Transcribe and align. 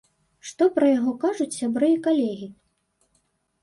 Што 0.51 0.67
пра 0.77 0.87
яго 0.93 1.13
кажуць 1.25 1.57
сябры 1.59 1.93
і 1.95 2.03
калегі? 2.11 2.53